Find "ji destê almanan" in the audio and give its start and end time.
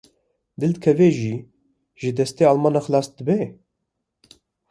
2.01-2.81